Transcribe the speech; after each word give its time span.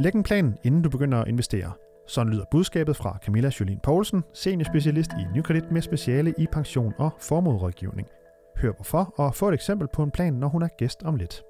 Læg 0.00 0.14
en 0.14 0.22
plan, 0.22 0.58
inden 0.64 0.82
du 0.82 0.90
begynder 0.90 1.18
at 1.18 1.28
investere. 1.28 1.72
Sådan 2.06 2.32
lyder 2.32 2.44
budskabet 2.50 2.96
fra 2.96 3.18
Camilla 3.24 3.50
Jolien 3.60 3.78
Poulsen, 3.82 4.22
seniorspecialist 4.34 5.10
i 5.12 5.36
Nykredit 5.36 5.70
med 5.70 5.82
speciale 5.82 6.34
i 6.38 6.46
pension 6.52 6.94
og 6.98 7.10
formoderådgivning. 7.18 8.08
Hør 8.56 8.72
hvorfor 8.72 9.14
og 9.16 9.34
få 9.34 9.48
et 9.48 9.54
eksempel 9.54 9.88
på 9.94 10.02
en 10.02 10.10
plan, 10.10 10.32
når 10.32 10.48
hun 10.48 10.62
er 10.62 10.68
gæst 10.78 11.02
om 11.02 11.16
lidt. 11.16 11.42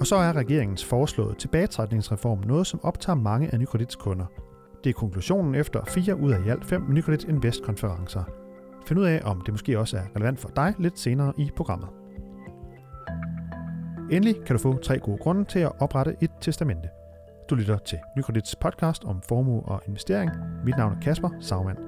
Og 0.00 0.06
så 0.06 0.16
er 0.16 0.32
regeringens 0.32 0.84
foreslåede 0.84 1.34
tilbagetrækningsreform 1.34 2.40
noget, 2.46 2.66
som 2.66 2.80
optager 2.84 3.16
mange 3.16 3.52
af 3.52 3.60
Nykredits 3.60 3.96
kunder. 3.96 4.26
Det 4.84 4.90
er 4.90 4.94
konklusionen 4.94 5.54
efter 5.54 5.84
fire 5.84 6.16
ud 6.16 6.32
af 6.32 6.46
i 6.46 6.48
alt 6.48 6.64
fem 6.64 6.82
Nykredit 6.88 7.24
Invest-konferencer. 7.24 8.24
Find 8.86 9.00
ud 9.00 9.04
af, 9.04 9.20
om 9.24 9.40
det 9.40 9.54
måske 9.54 9.78
også 9.78 9.96
er 9.96 10.02
relevant 10.16 10.40
for 10.40 10.48
dig 10.56 10.74
lidt 10.78 10.98
senere 10.98 11.32
i 11.38 11.50
programmet. 11.56 11.88
Endelig 14.12 14.44
kan 14.46 14.56
du 14.56 14.62
få 14.62 14.78
tre 14.78 14.98
gode 14.98 15.18
grunde 15.18 15.44
til 15.44 15.58
at 15.58 15.72
oprette 15.80 16.16
et 16.20 16.30
testamente. 16.40 16.88
Du 17.50 17.54
lytter 17.54 17.78
til 17.78 17.98
Nykredits 18.16 18.56
podcast 18.56 19.04
om 19.04 19.22
formue 19.28 19.62
og 19.62 19.82
investering. 19.86 20.30
Mit 20.64 20.76
navn 20.76 20.92
er 20.92 21.00
Kasper 21.00 21.30
Sagmann. 21.40 21.78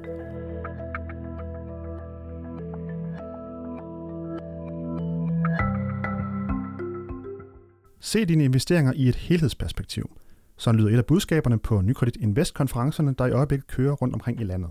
Se 8.01 8.25
dine 8.25 8.45
investeringer 8.45 8.93
i 8.97 9.09
et 9.09 9.17
helhedsperspektiv. 9.17 10.11
Sådan 10.57 10.81
lyder 10.81 10.91
et 10.91 10.99
af 10.99 11.07
budskaberne 11.07 11.59
på 11.59 11.81
Nykredit 11.81 12.17
Invest-konferencerne, 12.17 13.15
der 13.19 13.27
i 13.27 13.33
øjeblikket 13.33 13.67
kører 13.67 13.93
rundt 13.93 14.15
omkring 14.15 14.41
i 14.41 14.45
landet. 14.45 14.71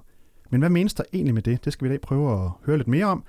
Men 0.49 0.61
hvad 0.61 0.70
menes 0.70 0.94
der 0.94 1.03
egentlig 1.13 1.33
med 1.33 1.41
det? 1.41 1.66
Det 1.66 1.73
skal 1.73 1.85
vi 1.85 1.89
i 1.89 1.94
dag 1.94 2.02
prøve 2.02 2.45
at 2.45 2.52
høre 2.66 2.77
lidt 2.77 2.88
mere 2.88 3.05
om. 3.05 3.23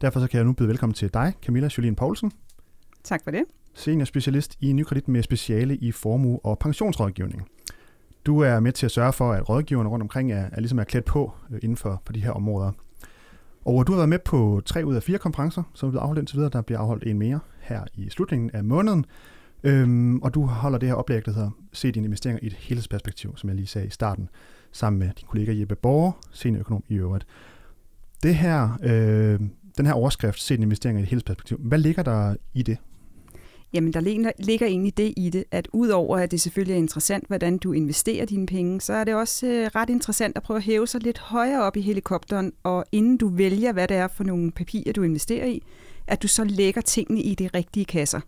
Derfor 0.00 0.20
så 0.20 0.26
kan 0.26 0.38
jeg 0.38 0.44
nu 0.46 0.52
byde 0.52 0.68
velkommen 0.68 0.94
til 0.94 1.14
dig, 1.14 1.32
Camilla 1.42 1.68
Jolien 1.78 1.94
Poulsen. 1.94 2.32
Tak 3.04 3.24
for 3.24 3.30
det. 3.30 3.44
Senior 3.76 4.04
specialist 4.04 4.56
i 4.60 4.72
Nykredit 4.72 5.08
med 5.08 5.22
speciale 5.22 5.76
i 5.76 5.92
formue 5.92 6.40
og 6.44 6.58
pensionsrådgivning. 6.58 7.48
Du 8.26 8.40
er 8.40 8.60
med 8.60 8.72
til 8.72 8.86
at 8.86 8.92
sørge 8.92 9.12
for, 9.12 9.32
at 9.32 9.48
rådgiverne 9.48 9.88
rundt 9.88 10.02
omkring 10.02 10.32
er, 10.32 10.48
er 10.52 10.60
ligesom 10.60 10.78
er 10.78 10.84
klædt 10.84 11.04
på 11.04 11.32
øh, 11.50 11.58
inden 11.62 11.76
for, 11.76 12.02
for 12.06 12.12
de 12.12 12.20
her 12.20 12.30
områder. 12.30 12.72
Og 13.64 13.86
du 13.86 13.92
har 13.92 13.96
været 13.96 14.08
med 14.08 14.18
på 14.18 14.62
tre 14.64 14.84
ud 14.84 14.94
af 14.94 15.02
fire 15.02 15.18
konferencer, 15.18 15.62
som 15.74 15.86
er 15.86 15.90
blevet 15.90 16.02
afholdt 16.02 16.18
indtil 16.18 16.36
videre. 16.36 16.50
Der 16.50 16.62
bliver 16.62 16.78
afholdt 16.78 17.06
en 17.06 17.18
mere 17.18 17.40
her 17.60 17.84
i 17.94 18.10
slutningen 18.10 18.50
af 18.50 18.64
måneden. 18.64 19.06
Øhm, 19.62 20.22
og 20.22 20.34
du 20.34 20.46
holder 20.46 20.78
det 20.78 20.88
her 20.88 20.96
oplæg, 20.96 21.26
der 21.26 21.32
hedder 21.32 21.50
Se 21.72 21.92
dine 21.92 22.04
investeringer 22.04 22.40
i 22.42 22.46
et 22.46 22.52
helhedsperspektiv, 22.52 23.36
som 23.36 23.48
jeg 23.48 23.56
lige 23.56 23.66
sagde 23.66 23.86
i 23.86 23.90
starten, 23.90 24.28
sammen 24.72 24.98
med 24.98 25.06
din 25.06 25.26
kollega 25.28 25.60
Jeppe 25.60 25.76
Borger, 25.76 26.12
seniorøkonom 26.32 26.84
i 26.88 26.94
øvrigt. 26.94 27.26
Det 28.22 28.34
her, 28.34 28.78
øh, 28.82 29.40
den 29.78 29.86
her 29.86 29.92
overskrift, 29.92 30.40
Se 30.40 30.54
dine 30.54 30.64
investeringer 30.64 31.00
i 31.00 31.02
et 31.02 31.08
helhedsperspektiv, 31.08 31.58
hvad 31.60 31.78
ligger 31.78 32.02
der 32.02 32.36
i 32.54 32.62
det? 32.62 32.78
Jamen, 33.76 33.92
der 33.92 34.00
ligger 34.38 34.66
egentlig 34.66 34.96
det 34.96 35.14
i 35.16 35.30
det, 35.30 35.44
at 35.50 35.68
udover 35.72 36.18
at 36.18 36.30
det 36.30 36.40
selvfølgelig 36.40 36.74
er 36.74 36.78
interessant, 36.78 37.26
hvordan 37.26 37.58
du 37.58 37.72
investerer 37.72 38.26
dine 38.26 38.46
penge, 38.46 38.80
så 38.80 38.92
er 38.92 39.04
det 39.04 39.14
også 39.14 39.46
øh, 39.46 39.66
ret 39.74 39.90
interessant 39.90 40.36
at 40.36 40.42
prøve 40.42 40.56
at 40.56 40.62
hæve 40.62 40.86
sig 40.86 41.02
lidt 41.02 41.18
højere 41.18 41.62
op 41.62 41.76
i 41.76 41.80
helikopteren, 41.80 42.52
og 42.62 42.84
inden 42.92 43.16
du 43.16 43.28
vælger, 43.28 43.72
hvad 43.72 43.88
det 43.88 43.96
er 43.96 44.08
for 44.08 44.24
nogle 44.24 44.50
papirer, 44.50 44.92
du 44.92 45.02
investerer 45.02 45.46
i, 45.46 45.62
at 46.06 46.22
du 46.22 46.28
så 46.28 46.44
lægger 46.44 46.80
tingene 46.80 47.20
i 47.22 47.34
de 47.34 47.48
rigtige 47.54 47.84
kasser 47.84 48.20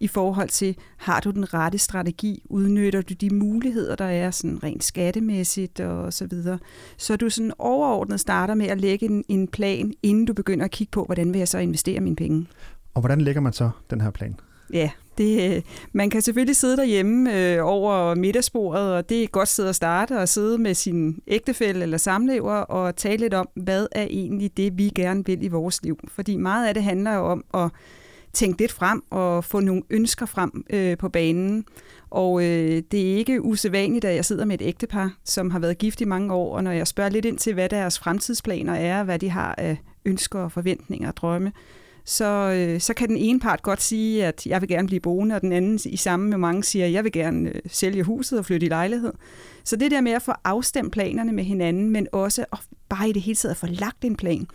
i 0.00 0.06
forhold 0.06 0.48
til, 0.48 0.76
har 0.96 1.20
du 1.20 1.30
den 1.30 1.54
rette 1.54 1.78
strategi, 1.78 2.42
udnytter 2.50 3.02
du 3.02 3.14
de 3.14 3.34
muligheder, 3.34 3.96
der 3.96 4.04
er 4.04 4.30
sådan 4.30 4.62
rent 4.62 4.84
skattemæssigt 4.84 5.80
og 5.80 6.12
så 6.12 6.26
videre. 6.26 6.58
Så 6.96 7.16
du 7.16 7.30
sådan 7.30 7.52
overordnet 7.58 8.20
starter 8.20 8.54
med 8.54 8.66
at 8.66 8.80
lægge 8.80 9.06
en, 9.06 9.24
en 9.28 9.48
plan, 9.48 9.92
inden 10.02 10.24
du 10.24 10.32
begynder 10.32 10.64
at 10.64 10.70
kigge 10.70 10.90
på, 10.90 11.04
hvordan 11.04 11.32
vil 11.32 11.38
jeg 11.38 11.48
så 11.48 11.58
investere 11.58 12.00
mine 12.00 12.16
penge. 12.16 12.46
Og 12.94 13.00
hvordan 13.00 13.20
lægger 13.20 13.40
man 13.40 13.52
så 13.52 13.70
den 13.90 14.00
her 14.00 14.10
plan? 14.10 14.36
Ja, 14.72 14.90
det, 15.18 15.56
øh, 15.56 15.62
man 15.92 16.10
kan 16.10 16.22
selvfølgelig 16.22 16.56
sidde 16.56 16.76
derhjemme 16.76 17.38
øh, 17.38 17.58
over 17.62 18.14
middagsbordet, 18.14 18.92
og 18.92 19.08
det 19.08 19.18
er 19.18 19.22
et 19.22 19.32
godt 19.32 19.48
sted 19.48 19.68
at 19.68 19.76
starte 19.76 20.18
og 20.18 20.28
sidde 20.28 20.58
med 20.58 20.74
sin 20.74 21.20
ægtefælle 21.26 21.82
eller 21.82 21.96
samlever 21.96 22.54
og 22.54 22.96
tale 22.96 23.16
lidt 23.16 23.34
om, 23.34 23.48
hvad 23.54 23.86
er 23.92 24.06
egentlig 24.10 24.56
det, 24.56 24.78
vi 24.78 24.92
gerne 24.94 25.26
vil 25.26 25.44
i 25.44 25.48
vores 25.48 25.82
liv. 25.82 25.98
Fordi 26.08 26.36
meget 26.36 26.68
af 26.68 26.74
det 26.74 26.82
handler 26.82 27.14
jo 27.14 27.26
om 27.26 27.44
at 27.54 27.70
tænke 28.32 28.58
lidt 28.58 28.72
frem 28.72 29.02
og 29.10 29.44
få 29.44 29.60
nogle 29.60 29.82
ønsker 29.90 30.26
frem 30.26 30.64
øh, 30.70 30.98
på 30.98 31.08
banen. 31.08 31.64
Og 32.10 32.44
øh, 32.44 32.82
det 32.90 33.12
er 33.12 33.16
ikke 33.16 33.42
usædvanligt, 33.42 34.04
at 34.04 34.14
jeg 34.14 34.24
sidder 34.24 34.44
med 34.44 34.60
et 34.60 34.66
ægtepar, 34.66 35.12
som 35.24 35.50
har 35.50 35.58
været 35.58 35.78
gift 35.78 36.00
i 36.00 36.04
mange 36.04 36.34
år, 36.34 36.56
og 36.56 36.64
når 36.64 36.70
jeg 36.70 36.86
spørger 36.86 37.10
lidt 37.10 37.24
ind 37.24 37.38
til, 37.38 37.54
hvad 37.54 37.68
deres 37.68 37.98
fremtidsplaner 37.98 38.74
er, 38.74 39.02
hvad 39.02 39.18
de 39.18 39.30
har 39.30 39.54
af 39.58 39.76
ønsker 40.04 40.38
og 40.38 40.52
forventninger 40.52 41.08
og 41.08 41.16
drømme, 41.16 41.52
så, 42.04 42.52
øh, 42.56 42.80
så 42.80 42.94
kan 42.94 43.08
den 43.08 43.16
ene 43.16 43.40
part 43.40 43.62
godt 43.62 43.82
sige, 43.82 44.26
at 44.26 44.46
jeg 44.46 44.60
vil 44.60 44.68
gerne 44.68 44.86
blive 44.86 45.00
boende, 45.00 45.34
og 45.34 45.40
den 45.40 45.52
anden 45.52 45.78
i 45.84 45.96
samme 45.96 46.28
med 46.28 46.38
mange 46.38 46.64
siger, 46.64 46.86
at 46.86 46.92
jeg 46.92 47.04
vil 47.04 47.12
gerne 47.12 47.48
øh, 47.48 47.60
sælge 47.66 48.02
huset 48.02 48.38
og 48.38 48.44
flytte 48.44 48.66
i 48.66 48.68
lejlighed. 48.68 49.12
Så 49.64 49.76
det 49.76 49.90
der 49.90 50.00
med 50.00 50.12
at 50.12 50.22
få 50.22 50.32
afstemt 50.44 50.92
planerne 50.92 51.32
med 51.32 51.44
hinanden, 51.44 51.90
men 51.90 52.08
også 52.12 52.44
at 52.52 52.58
bare 52.88 53.08
i 53.08 53.12
det 53.12 53.22
hele 53.22 53.36
taget 53.36 53.50
at 53.50 53.56
få 53.56 53.66
lagt 53.66 54.04
en 54.04 54.16
plan, 54.16 54.46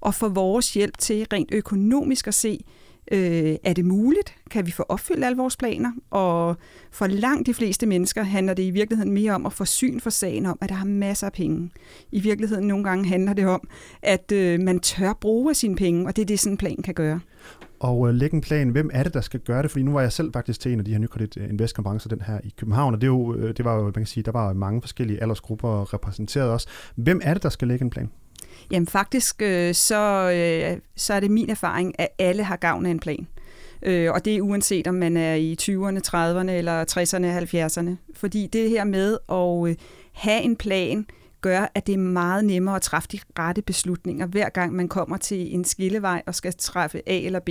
og 0.00 0.14
få 0.14 0.28
vores 0.28 0.74
hjælp 0.74 0.98
til 0.98 1.26
rent 1.32 1.48
økonomisk 1.52 2.26
at 2.26 2.34
se, 2.34 2.64
Øh, 3.12 3.56
er 3.64 3.72
det 3.72 3.84
muligt? 3.84 4.34
Kan 4.50 4.66
vi 4.66 4.70
få 4.70 4.82
opfyldt 4.82 5.24
alle 5.24 5.36
vores 5.36 5.56
planer? 5.56 5.92
Og 6.10 6.56
for 6.90 7.06
langt 7.06 7.46
de 7.46 7.54
fleste 7.54 7.86
mennesker 7.86 8.22
handler 8.22 8.54
det 8.54 8.62
i 8.62 8.70
virkeligheden 8.70 9.12
mere 9.12 9.32
om 9.32 9.46
at 9.46 9.52
få 9.52 9.64
syn 9.64 10.00
for 10.00 10.10
sagen 10.10 10.46
om, 10.46 10.58
at 10.60 10.68
der 10.68 10.74
har 10.74 10.86
masser 10.86 11.26
af 11.26 11.32
penge. 11.32 11.70
I 12.12 12.20
virkeligheden 12.20 12.66
nogle 12.66 12.84
gange 12.84 13.08
handler 13.08 13.32
det 13.32 13.46
om, 13.46 13.68
at 14.02 14.32
øh, 14.32 14.60
man 14.60 14.80
tør 14.80 15.12
bruge 15.20 15.50
af 15.50 15.56
sine 15.56 15.76
penge, 15.76 16.06
og 16.06 16.16
det 16.16 16.22
er 16.22 16.26
det, 16.26 16.40
sådan 16.40 16.52
en 16.52 16.56
plan 16.56 16.76
kan 16.84 16.94
gøre. 16.94 17.20
Og 17.80 18.08
øh, 18.08 18.14
lægge 18.14 18.34
en 18.34 18.40
plan, 18.40 18.68
hvem 18.68 18.90
er 18.92 19.02
det, 19.02 19.14
der 19.14 19.20
skal 19.20 19.40
gøre 19.40 19.62
det? 19.62 19.70
Fordi 19.70 19.82
nu 19.82 19.92
var 19.92 20.00
jeg 20.00 20.12
selv 20.12 20.32
faktisk 20.32 20.60
til 20.60 20.72
en 20.72 20.78
af 20.78 20.84
de 20.84 20.92
her 20.92 20.98
Nykredit 20.98 21.36
øh, 21.36 21.48
Invest-konferencer, 21.48 22.08
den 22.08 22.20
her 22.20 22.40
i 22.44 22.54
København, 22.56 22.94
og 22.94 23.00
det, 23.00 23.06
er 23.06 23.10
jo, 23.10 23.34
øh, 23.34 23.56
det 23.56 23.64
var 23.64 23.76
jo, 23.76 23.82
man 23.82 23.92
kan 23.92 24.06
sige, 24.06 24.24
der 24.24 24.32
var 24.32 24.52
mange 24.52 24.80
forskellige 24.80 25.22
aldersgrupper 25.22 25.94
repræsenteret 25.94 26.50
også. 26.50 26.68
Hvem 26.96 27.20
er 27.24 27.34
det, 27.34 27.42
der 27.42 27.48
skal 27.48 27.68
lægge 27.68 27.84
en 27.84 27.90
plan? 27.90 28.10
Jamen 28.70 28.86
faktisk, 28.86 29.42
øh, 29.42 29.74
så, 29.74 30.30
øh, 30.30 30.78
så 30.96 31.14
er 31.14 31.20
det 31.20 31.30
min 31.30 31.50
erfaring, 31.50 32.00
at 32.00 32.08
alle 32.18 32.42
har 32.42 32.56
gavn 32.56 32.86
af 32.86 32.90
en 32.90 33.00
plan. 33.00 33.26
Øh, 33.82 34.12
og 34.12 34.24
det 34.24 34.36
er 34.36 34.40
uanset 34.40 34.86
om 34.86 34.94
man 34.94 35.16
er 35.16 35.34
i 35.34 35.56
20'erne, 35.62 36.00
30'erne 36.06 36.50
eller 36.50 36.84
60'erne, 36.84 37.26
70'erne. 37.26 37.90
Fordi 38.14 38.46
det 38.46 38.70
her 38.70 38.84
med 38.84 39.18
at 39.28 39.70
øh, 39.70 39.76
have 40.12 40.42
en 40.42 40.56
plan, 40.56 41.06
gør, 41.40 41.66
at 41.74 41.86
det 41.86 41.92
er 41.92 41.98
meget 41.98 42.44
nemmere 42.44 42.76
at 42.76 42.82
træffe 42.82 43.08
de 43.12 43.18
rette 43.38 43.62
beslutninger, 43.62 44.26
hver 44.26 44.48
gang 44.48 44.72
man 44.72 44.88
kommer 44.88 45.16
til 45.16 45.54
en 45.54 45.64
skillevej 45.64 46.22
og 46.26 46.34
skal 46.34 46.54
træffe 46.58 47.02
A 47.06 47.18
eller 47.18 47.40
B. 47.40 47.48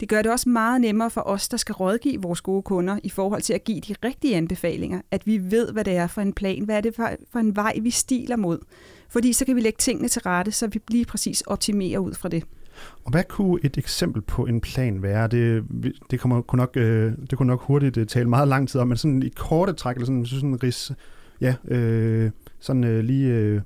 Det 0.00 0.08
gør 0.08 0.22
det 0.22 0.32
også 0.32 0.48
meget 0.48 0.80
nemmere 0.80 1.10
for 1.10 1.20
os, 1.20 1.48
der 1.48 1.56
skal 1.56 1.72
rådgive 1.72 2.22
vores 2.22 2.40
gode 2.40 2.62
kunder 2.62 2.98
i 3.02 3.10
forhold 3.10 3.42
til 3.42 3.52
at 3.52 3.64
give 3.64 3.80
de 3.80 3.94
rigtige 4.04 4.36
anbefalinger, 4.36 5.00
at 5.10 5.26
vi 5.26 5.50
ved, 5.50 5.72
hvad 5.72 5.84
det 5.84 5.96
er 5.96 6.06
for 6.06 6.20
en 6.20 6.32
plan, 6.32 6.64
hvad 6.64 6.76
er 6.76 6.80
det 6.80 6.94
for 7.32 7.38
en 7.38 7.56
vej, 7.56 7.78
vi 7.82 7.90
stiler 7.90 8.36
mod. 8.36 8.58
Fordi 9.08 9.32
så 9.32 9.44
kan 9.44 9.56
vi 9.56 9.60
lægge 9.60 9.76
tingene 9.78 10.08
til 10.08 10.22
rette, 10.22 10.52
så 10.52 10.66
vi 10.66 10.80
lige 10.88 11.04
præcis 11.04 11.40
optimerer 11.40 11.98
ud 11.98 12.14
fra 12.14 12.28
det. 12.28 12.44
Og 13.04 13.10
hvad 13.10 13.24
kunne 13.28 13.60
et 13.62 13.78
eksempel 13.78 14.22
på 14.22 14.46
en 14.46 14.60
plan 14.60 15.02
være? 15.02 15.28
Det, 15.28 15.64
det, 16.10 16.20
kommer, 16.20 16.42
kunne, 16.42 16.56
nok, 16.56 16.76
øh, 16.76 17.12
det 17.30 17.38
kunne 17.38 17.46
nok 17.46 17.62
hurtigt 17.62 17.96
øh, 17.96 18.06
tale 18.06 18.28
meget 18.28 18.48
lang 18.48 18.68
tid 18.68 18.80
om, 18.80 18.88
men 18.88 18.96
sådan 18.96 19.22
i 19.22 19.28
korte 19.28 19.72
træk, 19.72 19.96
eller 19.96 20.06
sådan, 20.06 20.26
sådan 20.26 20.48
en 20.48 20.62
ris, 20.62 20.92
ja, 21.40 21.54
øh, 21.68 22.30
sådan 22.64 22.84
øh, 22.84 23.04
lige 23.04 23.28
øh, 23.28 23.60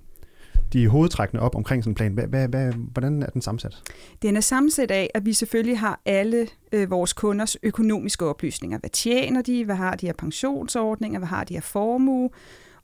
de 0.73 0.89
hovedtrækkende 0.89 1.43
op 1.43 1.55
omkring 1.55 1.85
sådan 1.85 1.91
en 1.91 1.95
plan. 1.95 2.13
Hvad, 2.13 2.27
hvad, 2.27 2.49
hvad, 2.49 2.73
hvordan 2.73 3.23
er 3.23 3.27
den 3.27 3.43
sammensat? 3.43 3.83
Den 4.23 4.37
er 4.37 4.41
sammensat 4.41 4.91
af, 4.91 5.11
at 5.15 5.27
vi 5.27 5.33
selvfølgelig 5.33 5.79
har 5.79 6.01
alle 6.05 6.47
øh, 6.73 6.91
vores 6.91 7.13
kunders 7.13 7.57
økonomiske 7.63 8.27
oplysninger. 8.27 8.79
Hvad 8.79 8.91
tjener 8.91 9.43
de? 9.43 9.65
Hvad 9.65 9.75
har 9.75 9.97
de 9.97 10.09
af 10.09 10.17
pensionsordninger? 10.17 11.19
Hvad 11.19 11.29
har 11.29 11.45
de 11.45 11.57
af 11.57 11.63
formue? 11.63 12.31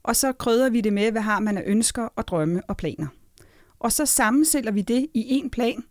Og 0.03 0.15
så 0.15 0.31
krydder 0.33 0.69
vi 0.69 0.81
det 0.81 0.93
med, 0.93 1.11
hvad 1.11 1.21
har 1.21 1.39
man 1.39 1.57
af 1.57 1.63
ønsker 1.65 2.03
og 2.15 2.27
drømme 2.27 2.61
og 2.67 2.77
planer. 2.77 3.07
Og 3.79 3.91
så 3.91 4.05
sammensætter 4.05 4.71
vi 4.71 4.81
det 4.81 5.07
i 5.13 5.25
en 5.29 5.49
plan, 5.49 5.83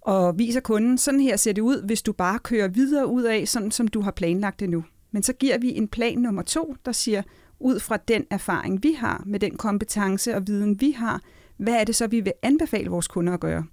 og 0.00 0.38
viser 0.38 0.60
kunden, 0.60 0.98
sådan 0.98 1.20
her 1.20 1.36
ser 1.36 1.52
det 1.52 1.62
ud, 1.62 1.82
hvis 1.86 2.02
du 2.02 2.12
bare 2.12 2.38
kører 2.38 2.68
videre 2.68 3.06
ud 3.06 3.22
af, 3.22 3.48
sådan 3.48 3.70
som 3.70 3.88
du 3.88 4.00
har 4.00 4.10
planlagt 4.10 4.60
det 4.60 4.70
nu. 4.70 4.84
Men 5.12 5.22
så 5.22 5.32
giver 5.32 5.58
vi 5.58 5.76
en 5.76 5.88
plan 5.88 6.18
nummer 6.18 6.42
to, 6.42 6.76
der 6.84 6.92
siger, 6.92 7.22
ud 7.60 7.80
fra 7.80 7.96
den 7.96 8.24
erfaring, 8.30 8.82
vi 8.82 8.92
har, 8.92 9.22
med 9.26 9.40
den 9.40 9.56
kompetence 9.56 10.36
og 10.36 10.46
viden, 10.46 10.80
vi 10.80 10.90
har, 10.90 11.20
hvad 11.56 11.74
er 11.74 11.84
det 11.84 11.94
så, 11.94 12.06
vi 12.06 12.20
vil 12.20 12.32
anbefale 12.42 12.90
vores 12.90 13.08
kunder 13.08 13.34
at 13.34 13.40
gøre? 13.40 13.64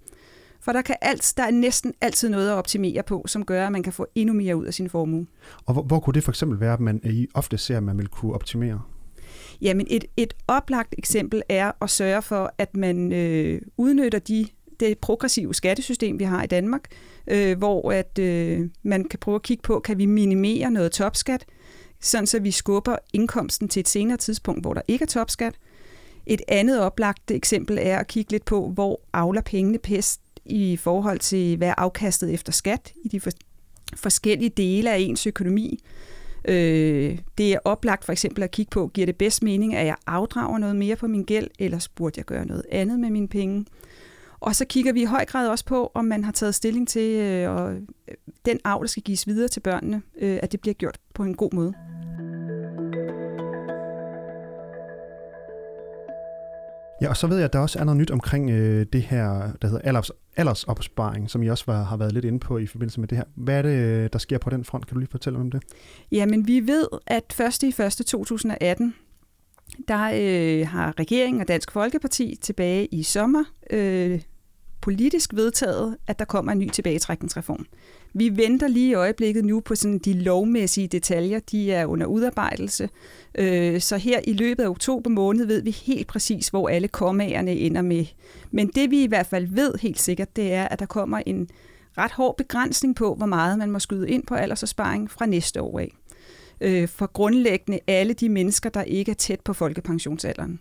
For 0.62 0.72
der, 0.72 0.82
kan 0.82 0.96
alt, 1.02 1.34
der 1.38 1.44
er 1.44 1.52
næsten 1.52 1.94
altid 2.02 2.30
noget 2.30 2.50
at 2.50 2.54
optimere 2.54 3.04
på, 3.04 3.24
som 3.28 3.46
gør, 3.46 3.66
at 3.66 3.72
man 3.72 3.84
kan 3.84 3.94
få 3.94 4.08
endnu 4.16 4.34
mere 4.34 4.56
ud 4.56 4.66
af 4.66 4.74
sin 4.74 4.90
formue. 4.90 5.28
Og 5.66 5.74
hvor, 5.74 5.84
hvor 5.84 6.00
kunne 6.00 6.14
det 6.14 6.24
for 6.24 6.32
eksempel 6.32 6.60
være, 6.60 6.74
at 6.74 6.80
man 6.80 7.02
I 7.04 7.28
ofte 7.34 7.58
ser, 7.58 7.78
at 7.78 7.84
man 7.84 7.98
vil 7.98 8.08
kunne 8.08 8.34
optimere? 8.34 8.82
Jamen 9.62 9.88
et, 9.90 10.06
et 10.18 10.34
oplagt 10.48 10.96
eksempel 10.98 11.42
er 11.50 11.72
at 11.82 11.90
sørge 11.90 12.22
for, 12.22 12.54
at 12.58 12.78
man 12.78 13.12
øh, 13.14 13.62
udnytter 13.78 14.20
de 14.20 14.48
det 14.80 14.98
progressive 14.98 15.54
skattesystem, 15.54 16.20
vi 16.20 16.24
har 16.24 16.44
i 16.44 16.48
Danmark, 16.48 16.88
øh, 17.28 17.58
hvor 17.58 17.92
at 17.92 18.20
øh, 18.20 18.70
man 18.84 19.04
kan 19.04 19.20
prøve 19.20 19.36
at 19.36 19.44
kigge 19.44 19.62
på, 19.62 19.80
kan 19.80 19.98
vi 19.98 20.06
minimere 20.06 20.72
noget 20.72 20.92
topskat, 20.92 21.46
sådan 22.04 22.28
så 22.28 22.40
vi 22.40 22.52
skubber 22.52 22.96
indkomsten 23.14 23.68
til 23.68 23.80
et 23.80 23.88
senere 23.88 24.18
tidspunkt, 24.18 24.64
hvor 24.64 24.74
der 24.74 24.82
ikke 24.88 25.04
er 25.04 25.08
topskat. 25.08 25.56
Et 26.26 26.42
andet 26.48 26.82
oplagt 26.82 27.32
eksempel 27.32 27.78
er 27.82 27.98
at 27.98 28.08
kigge 28.08 28.32
lidt 28.32 28.46
på, 28.46 28.70
hvor 28.70 29.02
afler 29.14 29.42
pengene 29.42 29.78
pest 29.78 30.22
i 30.46 30.78
forhold 30.78 31.20
til, 31.20 31.58
hvad 31.58 31.68
er 31.68 31.74
afkastet 31.78 32.34
efter 32.34 32.52
skat 32.52 32.94
i 33.06 33.08
de 33.08 33.22
forskellige 33.96 34.50
dele 34.50 34.92
af 34.92 35.00
ens 35.00 35.28
økonomi. 35.28 35.80
Øh, 36.48 37.20
det 37.38 37.54
er 37.54 37.60
oplagt 37.66 38.06
for 38.06 38.12
eksempel 38.12 38.44
at 38.44 38.52
kigge 38.52 38.70
på, 38.70 38.88
giver 38.88 39.06
det 39.06 39.16
bedst 39.16 39.44
mening, 39.44 39.76
at 39.76 39.86
jeg 39.86 39.96
afdrager 40.08 40.58
noget 40.58 40.76
mere 40.76 40.96
på 40.96 41.08
min 41.08 41.24
gæld, 41.24 41.48
eller 41.60 41.88
burde 41.96 42.14
jeg 42.18 42.26
gøre 42.26 42.46
noget 42.46 42.64
andet 42.72 43.00
med 43.00 43.10
mine 43.10 43.28
penge? 43.28 43.66
Og 44.40 44.56
så 44.56 44.66
kigger 44.66 44.94
vi 44.94 45.02
i 45.02 45.06
høj 45.06 45.26
grad 45.26 45.48
også 45.48 45.66
på, 45.66 45.92
om 45.94 46.06
man 46.06 46.24
har 46.24 46.32
taget 46.32 46.56
stilling 46.56 46.88
til, 46.88 47.20
øh, 47.20 47.52
og 47.52 47.74
øh, 47.74 48.16
den 48.46 48.60
arv, 48.64 48.82
der 48.82 48.88
skal 48.88 49.04
gives 49.04 49.28
videre 49.28 49.48
til 49.48 49.60
børnene, 49.60 50.02
øh, 50.22 50.40
at 50.42 50.52
det 50.52 50.62
bliver 50.62 50.74
gjort 50.74 50.98
på 51.14 51.24
en 51.24 51.36
god 51.36 51.50
måde. 51.54 51.74
Ja, 57.04 57.10
og 57.10 57.18
så 57.18 57.28
ved 57.28 57.38
jeg, 57.38 57.46
at 57.46 57.54
der 57.54 57.60
også 57.60 57.80
er 57.80 57.84
noget 57.84 57.98
nyt 57.98 58.12
omkring 58.12 58.50
øh, 58.50 58.86
det 58.94 59.02
her, 59.02 59.52
der 59.62 59.68
hedder 59.68 59.82
alders, 59.84 60.12
aldersopsparing, 60.36 61.30
som 61.30 61.44
I 61.44 61.48
også 61.48 61.64
var, 61.68 61.84
har 61.84 61.98
været 61.98 62.14
lidt 62.14 62.26
inde 62.26 62.40
på 62.40 62.58
i 62.58 62.68
forbindelse 62.68 63.00
med 63.00 63.08
det 63.08 63.18
her. 63.18 63.26
Hvad 63.36 63.58
er 63.58 63.62
det, 63.62 63.70
øh, 63.70 64.10
der 64.14 64.20
sker 64.20 64.38
på 64.38 64.50
den 64.50 64.66
front? 64.66 64.88
Kan 64.88 64.96
du 64.96 65.00
lige 65.00 65.10
fortælle 65.12 65.40
om 65.40 65.52
det? 65.52 65.64
Jamen, 66.12 66.48
vi 66.48 66.68
ved, 66.68 66.88
at 67.08 67.24
først 67.34 67.64
i 67.64 67.68
1. 67.68 67.76
2018, 68.08 68.96
der 69.88 70.12
øh, 70.14 70.68
har 70.68 71.00
regeringen 71.00 71.42
og 71.42 71.48
Dansk 71.48 71.72
Folkeparti 71.72 72.38
tilbage 72.42 72.86
i 72.86 73.04
sommer 73.04 73.44
øh, 73.70 74.22
politisk 74.84 75.34
vedtaget, 75.34 75.98
at 76.08 76.20
der 76.20 76.26
kommer 76.26 76.52
en 76.52 76.60
ny 76.60 76.70
tilbagetrækningsreform. 76.70 77.66
Vi 78.14 78.38
venter 78.38 78.68
lige 78.68 78.90
i 78.90 78.94
øjeblikket 78.94 79.46
nu 79.46 79.60
på 79.60 79.76
sådan 79.76 79.98
de 79.98 80.14
lovmæssige 80.14 80.88
detaljer. 80.88 81.40
De 81.40 81.72
er 81.72 81.86
under 81.86 82.06
udarbejdelse. 82.06 82.90
Øh, 83.36 83.82
så 83.82 83.98
her 83.98 84.20
i 84.24 84.34
løbet 84.34 84.64
af 84.64 84.68
oktober 84.68 85.10
måned 85.10 85.46
ved 85.46 85.62
vi 85.62 85.72
helt 85.72 86.08
præcis, 86.08 86.48
hvor 86.48 86.70
alle 86.70 86.88
kommagerne 86.88 87.52
ender 87.52 87.82
med. 87.82 88.06
Men 88.52 88.68
det 88.68 88.92
vi 88.92 89.04
i 89.04 89.08
hvert 89.08 89.28
fald 89.28 89.48
ved 89.48 89.74
helt 89.82 90.00
sikkert, 90.00 90.36
det 90.36 90.54
er, 90.54 90.68
at 90.68 90.80
der 90.80 90.86
kommer 90.86 91.22
en 91.26 91.50
ret 91.98 92.12
hård 92.12 92.38
begrænsning 92.38 92.96
på, 92.96 93.16
hvor 93.16 93.26
meget 93.26 93.58
man 93.58 93.72
må 93.72 93.80
skyde 93.80 94.10
ind 94.10 94.24
på 94.26 94.36
aldersopsparing 94.36 95.12
fra 95.12 95.26
næste 95.26 95.62
år 95.62 95.80
af. 95.80 95.94
Øh, 96.62 96.88
for 96.88 97.06
grundlæggende 97.06 97.80
alle 97.88 98.14
de 98.14 98.30
mennesker, 98.30 98.70
der 98.70 98.84
ikke 98.84 99.12
er 99.12 99.16
tæt 99.16 99.40
på 99.40 99.54
folkepensionsalderen. 99.54 100.60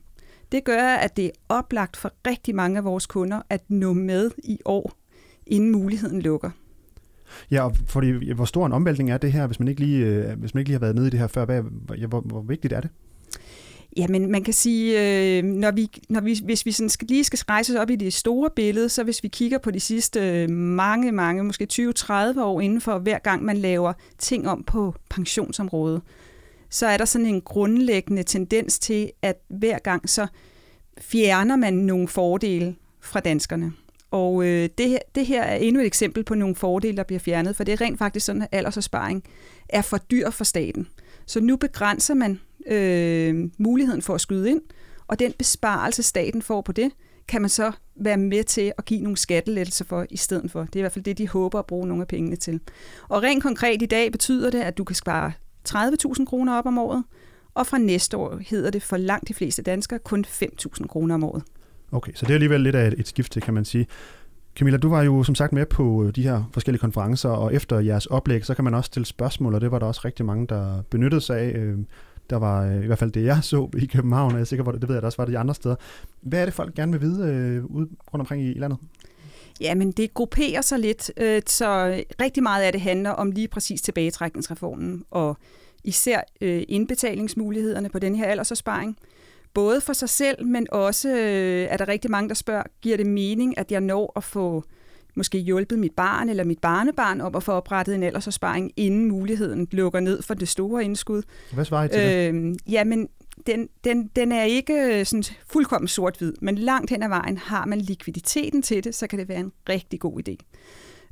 Det 0.53 0.65
gør, 0.65 0.83
at 0.83 1.17
det 1.17 1.25
er 1.25 1.31
oplagt 1.49 1.97
for 1.97 2.13
rigtig 2.27 2.55
mange 2.55 2.79
af 2.79 2.85
vores 2.85 3.07
kunder 3.07 3.43
at 3.51 3.63
nå 3.69 3.93
med 3.93 4.31
i 4.45 4.59
år, 4.65 4.93
inden 5.47 5.73
muligheden 5.73 6.23
lukker. 6.23 6.51
Ja, 7.51 7.65
og 7.65 7.77
fordi, 7.87 8.33
hvor 8.33 8.45
stor 8.45 8.67
en 8.67 8.73
omvæltning 8.73 9.11
er 9.11 9.19
det 9.19 9.33
her, 9.33 9.47
hvis 9.47 9.59
man 9.59 9.69
ikke 9.69 9.81
lige, 9.81 10.07
øh, 10.07 10.39
hvis 10.39 10.55
man 10.55 10.61
ikke 10.61 10.69
lige 10.69 10.75
har 10.75 10.81
været 10.81 10.95
nede 10.95 11.07
i 11.07 11.11
det 11.11 11.21
her 11.21 11.27
før? 11.27 11.45
Hvad, 11.45 11.63
hvor, 12.09 12.21
hvor 12.21 12.43
vigtigt 12.43 12.73
er 12.73 12.81
det? 12.81 12.91
Jamen, 13.97 14.33
man 14.33 14.45
kan 14.45 14.55
sige, 14.55 15.01
øh, 15.39 15.45
når 15.45 15.71
vi, 15.71 15.89
når 16.09 16.21
vi, 16.21 16.41
hvis 16.45 16.67
vi 16.67 16.73
sådan 16.73 16.89
skal, 16.89 17.09
lige 17.09 17.25
skal 17.25 17.39
rejse 17.49 17.73
os 17.73 17.79
op 17.79 17.91
i 17.91 17.97
det 17.97 18.13
store 18.13 18.51
billede, 18.57 18.89
så 18.89 19.05
hvis 19.05 19.23
vi 19.23 19.29
kigger 19.29 19.59
på 19.59 19.71
de 19.71 19.81
sidste 19.81 20.49
mange, 20.49 21.13
mange, 21.13 21.45
måske 21.45 21.67
20-30 21.73 22.13
år 22.41 22.61
inden 22.61 22.81
for 22.81 22.99
hver 22.99 23.19
gang 23.19 23.45
man 23.45 23.57
laver 23.57 23.93
ting 24.19 24.49
om 24.49 24.65
på 24.65 24.95
pensionsområdet, 25.11 26.03
så 26.73 26.87
er 26.87 26.97
der 26.97 27.05
sådan 27.05 27.27
en 27.27 27.41
grundlæggende 27.41 28.23
tendens 28.23 28.79
til, 28.79 29.11
at 29.23 29.37
hver 29.49 29.79
gang 29.79 30.09
så 30.09 30.27
fjerner 30.99 31.57
man 31.57 31.75
nogle 31.75 32.09
fordele 32.09 32.77
fra 33.01 33.21
danskerne. 33.21 33.73
Og 34.11 34.45
øh, 34.45 34.69
det, 34.79 34.89
her, 34.89 34.99
det 35.15 35.27
her 35.27 35.43
er 35.43 35.57
endnu 35.57 35.81
et 35.81 35.87
eksempel 35.87 36.25
på 36.25 36.35
nogle 36.35 36.55
fordele, 36.55 36.97
der 36.97 37.03
bliver 37.03 37.21
fjernet, 37.21 37.57
for 37.57 37.65
det 37.65 37.73
er 37.73 37.81
rent 37.81 37.99
faktisk 37.99 38.27
sådan, 38.27 38.43
at 38.43 38.49
aldersopsparing 38.53 39.25
er 39.69 39.83
for 39.83 39.97
dyr 39.97 40.31
for 40.31 40.45
staten. 40.45 40.89
Så 41.27 41.41
nu 41.41 41.57
begrænser 41.57 42.15
man 42.15 42.41
øh, 42.67 43.51
muligheden 43.59 44.03
for 44.03 44.15
at 44.15 44.21
skyde 44.21 44.51
ind, 44.51 44.61
og 45.07 45.19
den 45.19 45.33
besparelse, 45.39 46.03
staten 46.03 46.43
får 46.43 46.61
på 46.61 46.73
det, 46.73 46.93
kan 47.29 47.41
man 47.41 47.51
så 47.51 47.73
være 47.97 48.17
med 48.17 48.45
til 48.45 48.73
at 48.79 48.85
give 48.85 49.01
nogle 49.01 49.17
skattelettelser 49.17 49.85
for 49.85 50.07
i 50.11 50.17
stedet 50.17 50.51
for. 50.51 50.61
Det 50.61 50.77
er 50.77 50.81
i 50.81 50.83
hvert 50.83 50.93
fald 50.93 51.05
det, 51.05 51.19
de 51.19 51.29
håber 51.29 51.59
at 51.59 51.67
bruge 51.67 51.87
nogle 51.87 52.03
af 52.03 52.09
pengene 52.09 52.37
til. 52.37 52.61
Og 53.09 53.23
rent 53.23 53.43
konkret 53.43 53.83
i 53.83 53.87
dag 53.87 54.13
betyder 54.13 54.51
det, 54.51 54.61
at 54.61 54.79
du 54.79 54.85
kan 54.85 54.97
spare 54.97 55.33
30.000 55.69 56.25
kroner 56.25 56.59
op 56.59 56.67
om 56.67 56.79
året, 56.79 57.05
og 57.55 57.67
fra 57.67 57.79
næste 57.79 58.17
år 58.17 58.39
hedder 58.47 58.71
det 58.71 58.83
for 58.83 58.97
langt 58.97 59.29
de 59.29 59.35
fleste 59.35 59.63
danskere 59.63 59.99
kun 59.99 60.25
5.000 60.29 60.87
kroner 60.87 61.15
om 61.15 61.25
året. 61.25 61.43
Okay, 61.93 62.13
så 62.15 62.27
det 62.27 62.31
er 62.31 62.35
alligevel 62.35 62.61
lidt 62.61 62.77
af 62.77 62.95
et 62.99 63.09
skifte, 63.09 63.41
kan 63.41 63.55
man 63.55 63.65
sige. 63.65 63.87
Camilla, 64.57 64.79
du 64.79 64.89
var 64.89 65.03
jo 65.03 65.23
som 65.23 65.35
sagt 65.35 65.53
med 65.53 65.67
på 65.67 66.05
øh, 66.05 66.15
de 66.15 66.23
her 66.23 66.51
forskellige 66.53 66.81
konferencer, 66.81 67.29
og 67.29 67.55
efter 67.55 67.79
jeres 67.79 68.07
oplæg, 68.07 68.45
så 68.45 68.55
kan 68.55 68.65
man 68.65 68.75
også 68.75 68.87
stille 68.87 69.07
spørgsmål, 69.07 69.55
og 69.55 69.61
det 69.61 69.71
var 69.71 69.79
der 69.79 69.87
også 69.87 70.01
rigtig 70.05 70.27
mange, 70.27 70.47
der 70.47 70.83
benyttede 70.91 71.21
sig 71.21 71.39
af. 71.39 71.53
Øh, 71.55 71.79
der 72.31 72.37
var 72.37 72.65
øh, 72.65 72.85
i 72.85 72.87
hvert 72.87 72.99
fald 72.99 73.13
det, 73.13 73.25
jeg 73.25 73.39
så 73.43 73.71
i 73.79 73.87
København, 73.87 74.33
og 74.33 74.37
jeg 74.37 74.41
er 74.41 74.45
sikker 74.45 74.65
på, 74.65 74.73
det 74.73 74.89
ved 74.89 74.95
jeg, 74.95 75.03
der 75.03 75.07
også 75.07 75.17
var 75.17 75.25
det 75.25 75.33
de 75.33 75.39
andre 75.39 75.55
steder. 75.55 75.75
Hvad 76.21 76.41
er 76.41 76.45
det, 76.45 76.55
folk 76.55 76.75
gerne 76.75 76.93
vil 76.93 77.01
vide 77.01 77.63
ude 77.71 77.89
rundt 78.13 78.21
omkring 78.21 78.43
i 78.43 78.55
landet? 78.59 78.79
Jamen, 79.63 79.93
det 79.93 80.15
grupperer 80.15 80.61
sig 80.61 80.79
lidt, 80.79 81.11
så 81.51 82.03
rigtig 82.21 82.43
meget 82.43 82.63
af 82.63 82.73
det 82.73 82.81
handler 82.81 83.11
om 83.11 83.31
lige 83.31 83.49
præcis 83.49 83.83
tilbagetrækningsreformen, 83.83 85.05
og 85.11 85.37
især 85.85 86.21
indbetalingsmulighederne 86.69 87.89
på 87.89 87.99
den 87.99 88.15
her 88.15 88.27
aldersopsparing 88.27 88.97
både 89.55 89.81
for 89.81 89.93
sig 89.93 90.09
selv, 90.09 90.47
men 90.47 90.67
også 90.73 91.09
øh, 91.09 91.67
er 91.71 91.77
der 91.77 91.89
rigtig 91.89 92.11
mange, 92.11 92.29
der 92.29 92.35
spørger, 92.35 92.63
giver 92.83 92.97
det 92.97 93.07
mening, 93.07 93.59
at 93.59 93.73
jeg 93.73 93.81
når 93.81 94.13
at 94.17 94.25
få 94.25 94.65
måske 95.15 95.39
hjulpet 95.39 95.79
mit 95.79 95.93
barn 95.93 96.29
eller 96.29 96.45
mit 96.45 96.59
barnebarn 96.59 97.21
op 97.21 97.37
at 97.37 97.43
få 97.43 97.53
oprettet 97.53 97.95
en 97.95 98.03
aldersopsparing, 98.03 98.73
inden 98.77 99.09
muligheden 99.09 99.69
lukker 99.71 100.01
ned 100.01 100.23
for 100.23 100.35
det 100.35 100.49
store 100.49 100.85
indskud. 100.85 101.23
Hvad 101.53 101.65
svarer 101.65 101.85
I 101.85 101.89
til 101.89 102.01
det? 102.01 102.35
Øh, 102.35 102.55
jamen, 102.73 103.09
den, 103.47 103.69
den, 103.85 104.11
den 104.17 104.33
er 104.33 104.43
ikke 104.43 104.75
øh, 104.75 105.07
sådan 105.07 105.25
fuldkommen 105.47 105.89
sort-hvid, 105.89 106.33
men 106.41 106.55
langt 106.59 106.91
hen 106.91 107.03
ad 107.03 107.09
vejen 107.09 107.39
har 107.39 107.67
man 107.67 107.81
likviditeten 107.81 108.63
til 108.63 108.85
det, 108.85 108.95
så 108.95 109.07
kan 109.07 109.19
det 109.19 109.29
være 109.29 109.41
en 109.41 109.53
rigtig 109.69 110.01
god 110.01 110.29
idé. 110.29 110.37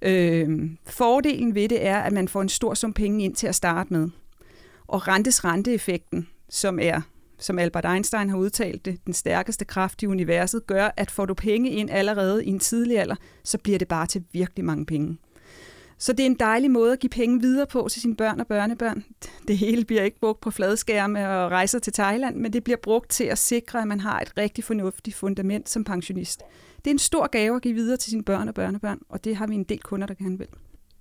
Øh, 0.02 0.70
fordelen 0.87 1.55
ved 1.55 1.69
det 1.69 1.87
er, 1.87 1.99
at 1.99 2.12
man 2.12 2.28
får 2.28 2.43
en 2.43 2.49
stor 2.49 2.75
sum 2.75 2.93
penge 2.93 3.25
ind 3.25 3.34
til 3.34 3.46
at 3.46 3.55
starte 3.55 3.93
med. 3.93 4.08
Og 4.87 5.08
rentes 5.08 5.44
renteeffekten, 5.44 6.28
som 6.49 6.78
er 6.82 7.00
som 7.40 7.58
Albert 7.58 7.87
Einstein 7.93 8.31
har 8.31 8.37
udtalt 8.37 8.84
det, 8.84 9.06
den 9.06 9.14
stærkeste 9.14 9.64
kraft 9.64 10.02
i 10.02 10.06
universet, 10.06 10.66
gør, 10.66 10.90
at 10.96 11.11
får 11.11 11.26
du 11.26 11.34
penge 11.34 11.70
ind 11.70 11.90
allerede 11.90 12.44
i 12.44 12.49
en 12.49 12.58
tidlig 12.58 12.99
alder, 12.99 13.16
så 13.44 13.58
bliver 13.58 13.78
det 13.78 13.88
bare 13.88 14.06
til 14.06 14.25
virkelig 14.32 14.64
mange 14.64 14.87
penge. 14.87 15.19
Så 16.00 16.12
det 16.12 16.20
er 16.20 16.26
en 16.26 16.37
dejlig 16.41 16.70
måde 16.70 16.93
at 16.93 16.99
give 16.99 17.11
penge 17.11 17.41
videre 17.41 17.67
på 17.67 17.88
til 17.91 18.02
sine 18.02 18.17
børn 18.17 18.41
og 18.41 18.47
børnebørn. 18.47 19.05
Det 19.49 19.58
hele 19.58 19.85
bliver 19.85 20.02
ikke 20.02 20.20
brugt 20.20 20.41
på 20.41 20.50
fladskærme 20.50 21.29
og 21.29 21.50
rejser 21.50 21.79
til 21.79 21.93
Thailand, 21.93 22.37
men 22.37 22.52
det 22.52 22.64
bliver 22.64 22.76
brugt 22.82 23.11
til 23.11 23.25
at 23.25 23.38
sikre, 23.38 23.81
at 23.81 23.88
man 23.88 24.00
har 24.00 24.20
et 24.20 24.32
rigtig 24.38 24.64
fornuftigt 24.64 25.17
fundament 25.17 25.69
som 25.69 25.85
pensionist. 25.85 26.43
Det 26.76 26.87
er 26.87 26.91
en 26.94 26.99
stor 26.99 27.26
gave 27.26 27.56
at 27.56 27.62
give 27.62 27.75
videre 27.75 27.97
til 27.97 28.11
sine 28.11 28.23
børn 28.23 28.49
og 28.49 28.55
børnebørn, 28.55 28.99
og 29.08 29.25
det 29.25 29.37
har 29.37 29.47
vi 29.47 29.55
en 29.55 29.64
del 29.64 29.81
kunder, 29.81 30.06
der 30.06 30.14
gerne 30.14 30.38
vil. 30.38 30.47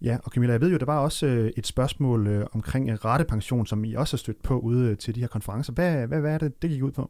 Ja, 0.01 0.17
og 0.23 0.31
Camilla, 0.31 0.53
jeg 0.53 0.61
ved 0.61 0.71
jo, 0.71 0.77
der 0.77 0.85
var 0.85 0.99
også 0.99 1.25
øh, 1.25 1.51
et 1.57 1.67
spørgsmål 1.67 2.27
øh, 2.27 2.45
omkring 2.51 2.89
øh, 2.89 2.95
rettepension, 2.95 3.67
som 3.67 3.85
I 3.85 3.93
også 3.93 4.13
har 4.13 4.17
stødt 4.17 4.43
på 4.43 4.59
ude 4.59 4.95
til 4.95 5.15
de 5.15 5.19
her 5.19 5.27
konferencer. 5.27 5.73
Hvad, 5.73 6.07
hvad, 6.07 6.19
hvad 6.19 6.33
er 6.33 6.37
det, 6.37 6.61
det 6.61 6.69
gik 6.69 6.83
ud 6.83 6.91
på? 6.91 7.09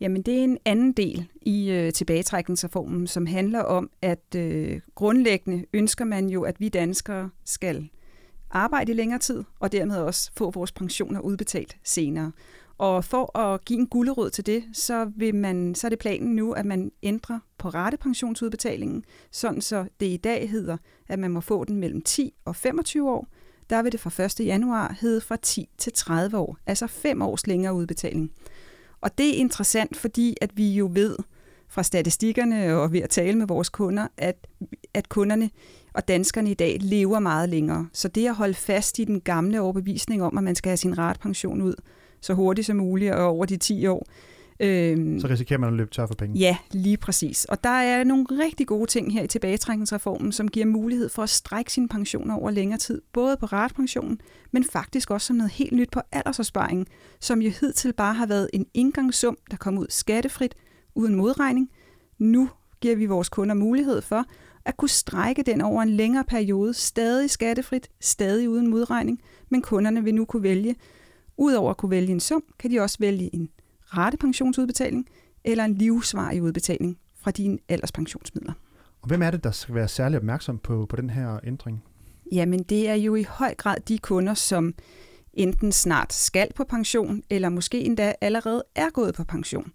Jamen, 0.00 0.22
det 0.22 0.38
er 0.38 0.44
en 0.44 0.58
anden 0.64 0.92
del 0.92 1.28
i 1.42 1.70
øh, 1.70 1.92
tilbagetrækningsreformen, 1.92 3.06
som 3.06 3.26
handler 3.26 3.60
om, 3.60 3.90
at 4.02 4.34
øh, 4.36 4.80
grundlæggende 4.94 5.64
ønsker 5.72 6.04
man 6.04 6.28
jo, 6.28 6.42
at 6.42 6.60
vi 6.60 6.68
danskere 6.68 7.30
skal 7.44 7.88
arbejde 8.50 8.92
i 8.92 8.94
længere 8.94 9.18
tid, 9.18 9.44
og 9.60 9.72
dermed 9.72 9.96
også 9.96 10.30
få 10.36 10.50
vores 10.50 10.72
pensioner 10.72 11.20
udbetalt 11.20 11.76
senere. 11.84 12.32
Og 12.78 13.04
for 13.04 13.38
at 13.38 13.64
give 13.64 13.78
en 13.78 13.86
gulderød 13.86 14.30
til 14.30 14.46
det, 14.46 14.64
så, 14.72 15.10
vil 15.16 15.34
man, 15.34 15.74
så 15.74 15.86
er 15.86 15.88
det 15.88 15.98
planen 15.98 16.36
nu, 16.36 16.52
at 16.52 16.66
man 16.66 16.92
ændrer 17.02 17.38
på 17.58 17.68
ratepensionsudbetalingen, 17.68 19.04
sådan 19.30 19.60
så 19.60 19.86
det 20.00 20.06
i 20.06 20.16
dag 20.16 20.50
hedder, 20.50 20.76
at 21.08 21.18
man 21.18 21.30
må 21.30 21.40
få 21.40 21.64
den 21.64 21.76
mellem 21.76 22.02
10 22.02 22.34
og 22.44 22.56
25 22.56 23.10
år. 23.10 23.28
Der 23.70 23.82
vil 23.82 23.92
det 23.92 24.00
fra 24.00 24.24
1. 24.24 24.46
januar 24.46 24.96
hedde 25.00 25.20
fra 25.20 25.36
10 25.36 25.68
til 25.78 25.92
30 25.92 26.38
år, 26.38 26.58
altså 26.66 26.86
5 26.86 27.22
års 27.22 27.46
længere 27.46 27.74
udbetaling. 27.74 28.32
Og 29.00 29.18
det 29.18 29.28
er 29.28 29.34
interessant, 29.34 29.96
fordi 29.96 30.36
at 30.40 30.50
vi 30.56 30.72
jo 30.72 30.90
ved 30.92 31.16
fra 31.68 31.82
statistikkerne 31.82 32.76
og 32.76 32.92
ved 32.92 33.00
at 33.00 33.10
tale 33.10 33.38
med 33.38 33.46
vores 33.46 33.68
kunder, 33.68 34.06
at, 34.16 34.46
at 34.94 35.08
kunderne 35.08 35.50
og 35.94 36.08
danskerne 36.08 36.50
i 36.50 36.54
dag 36.54 36.78
lever 36.80 37.18
meget 37.18 37.48
længere. 37.48 37.88
Så 37.92 38.08
det 38.08 38.26
at 38.26 38.34
holde 38.34 38.54
fast 38.54 38.98
i 38.98 39.04
den 39.04 39.20
gamle 39.20 39.60
overbevisning 39.60 40.22
om, 40.22 40.38
at 40.38 40.44
man 40.44 40.54
skal 40.54 40.70
have 40.70 40.76
sin 40.76 40.98
ratepension 40.98 41.62
ud, 41.62 41.74
så 42.20 42.34
hurtigt 42.34 42.66
som 42.66 42.76
muligt 42.76 43.12
og 43.12 43.26
over 43.26 43.44
de 43.44 43.56
10 43.56 43.86
år. 43.86 44.06
Øhm, 44.60 45.20
så 45.20 45.26
risikerer 45.26 45.58
man 45.58 45.68
at 45.68 45.76
løbe 45.76 45.90
tør 45.90 46.06
for 46.06 46.14
penge. 46.14 46.38
Ja, 46.38 46.56
lige 46.70 46.96
præcis. 46.96 47.44
Og 47.44 47.64
der 47.64 47.70
er 47.70 48.04
nogle 48.04 48.26
rigtig 48.30 48.66
gode 48.66 48.86
ting 48.86 49.12
her 49.12 49.22
i 49.22 49.26
tilbagetrækningsreformen, 49.26 50.32
som 50.32 50.48
giver 50.48 50.66
mulighed 50.66 51.08
for 51.08 51.22
at 51.22 51.30
strække 51.30 51.72
sine 51.72 51.88
pensioner 51.88 52.34
over 52.34 52.50
længere 52.50 52.78
tid, 52.78 53.02
både 53.12 53.36
på 53.36 53.46
retpensionen, 53.46 54.20
men 54.50 54.64
faktisk 54.64 55.10
også 55.10 55.26
som 55.26 55.36
noget 55.36 55.52
helt 55.52 55.72
nyt 55.72 55.90
på 55.90 56.00
aldersopsparingen, 56.12 56.86
som 57.20 57.42
jo 57.42 57.50
hidtil 57.60 57.92
bare 57.92 58.14
har 58.14 58.26
været 58.26 58.50
en 58.52 58.66
indgangssum, 58.74 59.36
der 59.50 59.56
kom 59.56 59.78
ud 59.78 59.86
skattefrit, 59.88 60.54
uden 60.94 61.14
modregning. 61.14 61.70
Nu 62.18 62.50
giver 62.80 62.96
vi 62.96 63.06
vores 63.06 63.28
kunder 63.28 63.54
mulighed 63.54 64.02
for 64.02 64.24
at 64.64 64.76
kunne 64.76 64.88
strække 64.88 65.42
den 65.42 65.60
over 65.60 65.82
en 65.82 65.90
længere 65.90 66.24
periode, 66.24 66.74
stadig 66.74 67.30
skattefrit, 67.30 67.88
stadig 68.00 68.48
uden 68.48 68.66
modregning, 68.66 69.20
men 69.48 69.62
kunderne 69.62 70.04
vil 70.04 70.14
nu 70.14 70.24
kunne 70.24 70.42
vælge 70.42 70.74
Udover 71.38 71.70
at 71.70 71.76
kunne 71.76 71.90
vælge 71.90 72.12
en 72.12 72.20
sum, 72.20 72.42
kan 72.58 72.70
de 72.70 72.80
også 72.80 72.96
vælge 73.00 73.34
en 73.34 73.48
ratepensionsudbetaling 73.96 75.06
eller 75.44 75.64
en 75.64 75.74
livsvarig 75.74 76.42
udbetaling 76.42 76.98
fra 77.20 77.30
dine 77.30 77.58
alderspensionsmidler. 77.68 78.52
Og 79.02 79.08
hvem 79.08 79.22
er 79.22 79.30
det, 79.30 79.44
der 79.44 79.50
skal 79.50 79.74
være 79.74 79.88
særlig 79.88 80.18
opmærksom 80.18 80.58
på, 80.58 80.86
på 80.86 80.96
den 80.96 81.10
her 81.10 81.40
ændring? 81.44 81.84
Jamen, 82.32 82.62
det 82.62 82.88
er 82.88 82.94
jo 82.94 83.14
i 83.14 83.22
høj 83.22 83.54
grad 83.54 83.76
de 83.88 83.98
kunder, 83.98 84.34
som 84.34 84.74
enten 85.34 85.72
snart 85.72 86.12
skal 86.12 86.48
på 86.54 86.64
pension, 86.64 87.22
eller 87.30 87.48
måske 87.48 87.80
endda 87.80 88.14
allerede 88.20 88.64
er 88.74 88.90
gået 88.90 89.14
på 89.14 89.24
pension. 89.24 89.72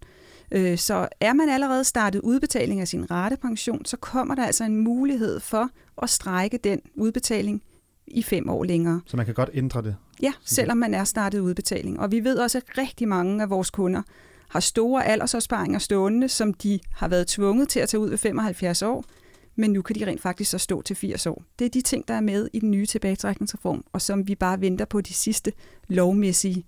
Øh, 0.52 0.78
så 0.78 1.08
er 1.20 1.32
man 1.32 1.48
allerede 1.48 1.84
startet 1.84 2.20
udbetaling 2.20 2.80
af 2.80 2.88
sin 2.88 3.10
ratepension, 3.10 3.84
så 3.84 3.96
kommer 3.96 4.34
der 4.34 4.46
altså 4.46 4.64
en 4.64 4.76
mulighed 4.76 5.40
for 5.40 5.70
at 6.02 6.10
strække 6.10 6.58
den 6.64 6.80
udbetaling 6.94 7.62
i 8.06 8.22
fem 8.22 8.48
år 8.48 8.64
længere. 8.64 9.00
Så 9.06 9.16
man 9.16 9.26
kan 9.26 9.34
godt 9.34 9.50
ændre 9.54 9.82
det? 9.82 9.96
Ja, 10.22 10.32
selvom 10.44 10.78
man 10.78 10.94
er 10.94 11.04
startet 11.04 11.40
udbetaling. 11.40 12.00
Og 12.00 12.12
vi 12.12 12.24
ved 12.24 12.38
også, 12.38 12.58
at 12.58 12.78
rigtig 12.78 13.08
mange 13.08 13.42
af 13.42 13.50
vores 13.50 13.70
kunder 13.70 14.02
har 14.48 14.60
store 14.60 15.06
aldersopsparinger 15.06 15.78
stående, 15.78 16.28
som 16.28 16.54
de 16.54 16.80
har 16.92 17.08
været 17.08 17.26
tvunget 17.26 17.68
til 17.68 17.80
at 17.80 17.88
tage 17.88 18.00
ud 18.00 18.10
ved 18.10 18.18
75 18.18 18.82
år, 18.82 19.04
men 19.56 19.70
nu 19.70 19.82
kan 19.82 19.96
de 19.96 20.06
rent 20.06 20.20
faktisk 20.20 20.50
så 20.50 20.58
stå 20.58 20.82
til 20.82 20.96
80 20.96 21.26
år. 21.26 21.42
Det 21.58 21.64
er 21.64 21.68
de 21.68 21.80
ting, 21.80 22.08
der 22.08 22.14
er 22.14 22.20
med 22.20 22.48
i 22.52 22.60
den 22.60 22.70
nye 22.70 22.86
tilbagetrækningsreform, 22.86 23.84
og 23.92 24.02
som 24.02 24.28
vi 24.28 24.34
bare 24.34 24.60
venter 24.60 24.84
på 24.84 25.00
de 25.00 25.14
sidste 25.14 25.52
lovmæssige 25.88 26.64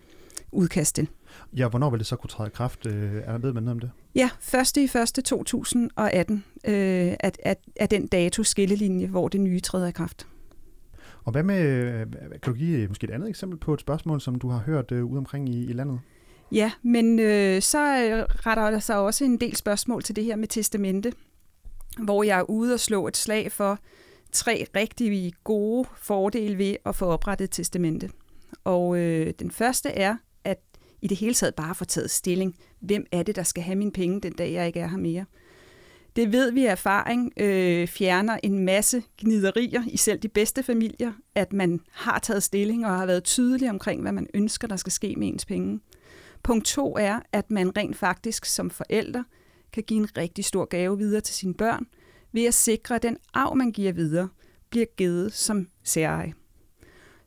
udkast 0.53 0.95
til. 0.95 1.09
Ja, 1.57 1.69
hvornår 1.69 1.91
vil 1.91 1.99
det 1.99 2.07
så 2.07 2.17
kunne 2.17 2.29
træde 2.29 2.47
i 2.47 2.51
kraft? 2.55 2.87
Øh, 2.87 3.23
er 3.25 3.33
der 3.33 3.39
ved 3.39 3.53
man 3.53 3.63
noget 3.63 3.75
om 3.75 3.81
det? 3.81 3.91
Ja, 4.15 4.31
1. 4.61 4.77
i 4.77 4.99
1. 5.19 5.25
2018 5.25 6.45
øh, 6.65 6.75
er, 7.21 7.31
er, 7.43 7.55
er 7.77 7.87
den 7.87 8.07
dato 8.07 8.43
skillelinje, 8.43 9.07
hvor 9.07 9.29
det 9.29 9.41
nye 9.41 9.61
træder 9.61 9.87
i 9.87 9.93
kraft. 9.93 10.27
Og 11.27 11.33
hvad 11.33 11.43
med, 11.43 11.63
øh, 11.63 12.07
kan 12.43 12.53
du 12.53 12.53
give 12.53 12.79
øh, 12.79 12.89
måske 12.89 13.05
et 13.05 13.11
andet 13.11 13.29
eksempel 13.29 13.59
på 13.59 13.75
et 13.75 13.81
spørgsmål, 13.81 14.21
som 14.21 14.35
du 14.35 14.49
har 14.49 14.59
hørt 14.59 14.93
øh, 14.93 15.05
ude 15.05 15.19
omkring 15.19 15.49
i, 15.49 15.65
i 15.65 15.73
landet? 15.73 16.01
Ja, 16.53 16.73
men 16.83 17.19
øh, 17.19 17.63
så 17.63 17.79
øh, 17.79 18.25
retter 18.47 18.71
der 18.71 18.79
sig 18.79 18.99
også 18.99 19.25
en 19.25 19.41
del 19.41 19.57
spørgsmål 19.57 20.03
til 20.03 20.17
det 20.17 20.25
her 20.25 20.37
med 20.37 20.49
testamente, 20.49 21.13
hvor 21.99 22.23
jeg 22.23 22.39
er 22.39 22.51
ude 22.51 22.75
og 22.75 22.81
slå 22.81 23.09
et 23.09 23.17
slag 23.17 23.53
for 23.53 23.79
tre 24.33 24.67
rigtig 24.77 25.33
gode 25.45 25.89
fordele 25.97 26.59
ved 26.59 26.77
at 26.87 26.95
få 26.95 27.07
oprettet 27.07 27.51
testamente. 27.51 28.11
Og 28.65 28.99
øh, 28.99 29.33
den 29.39 29.51
første 29.51 29.89
er, 29.89 30.17
at 30.45 30.59
i 31.03 31.07
det 31.07 31.17
hele 31.17 31.35
taget 31.35 31.55
bare 31.55 31.75
få 31.75 31.85
taget 31.85 32.11
stilling. 32.11 32.57
Hvem 32.81 33.07
er 33.13 33.23
det, 33.23 33.37
der 33.37 33.43
skal 33.43 33.63
have 33.63 33.77
mine 33.77 33.93
penge 33.93 34.21
den 34.21 34.33
dag, 34.33 34.53
jeg 34.53 34.67
ikke 34.67 34.81
er 34.81 34.89
her 34.89 34.99
mere? 34.99 35.25
Det 36.17 36.33
ved 36.33 36.51
vi 36.51 36.67
af 36.67 36.71
erfaring 36.73 37.33
øh, 37.37 37.89
fjerner 37.89 38.39
en 38.43 38.59
masse 38.59 39.03
gniderier 39.19 39.83
i 39.87 39.97
selv 39.97 40.19
de 40.19 40.29
bedste 40.29 40.63
familier, 40.63 41.13
at 41.35 41.53
man 41.53 41.81
har 41.91 42.19
taget 42.19 42.43
stilling 42.43 42.87
og 42.87 42.97
har 42.97 43.07
været 43.07 43.25
tydelig 43.25 43.71
omkring, 43.71 44.03
hvad 44.03 44.13
man 44.13 44.27
ønsker, 44.35 44.69
der 44.69 44.77
skal 44.77 44.93
ske 44.93 45.15
med 45.17 45.29
ens 45.29 45.45
penge. 45.45 45.81
Punkt 46.43 46.65
to 46.67 46.97
er, 46.97 47.21
at 47.33 47.51
man 47.51 47.77
rent 47.77 47.97
faktisk 47.97 48.45
som 48.45 48.71
forælder 48.71 49.23
kan 49.73 49.83
give 49.83 50.01
en 50.01 50.17
rigtig 50.17 50.45
stor 50.45 50.65
gave 50.65 50.99
videre 50.99 51.21
til 51.21 51.35
sine 51.35 51.55
børn, 51.55 51.87
ved 52.33 52.45
at 52.45 52.55
sikre, 52.55 52.95
at 52.95 53.03
den 53.03 53.17
arv, 53.35 53.57
man 53.57 53.73
giver 53.73 53.93
videre, 53.93 54.29
bliver 54.71 54.87
givet 54.97 55.33
som 55.33 55.69
særeje. 55.85 56.35